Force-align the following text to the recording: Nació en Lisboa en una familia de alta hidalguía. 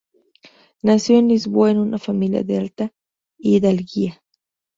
Nació 0.81 1.19
en 1.19 1.27
Lisboa 1.27 1.69
en 1.69 1.77
una 1.77 1.99
familia 1.99 2.41
de 2.41 2.57
alta 2.57 2.91
hidalguía. 3.37 4.19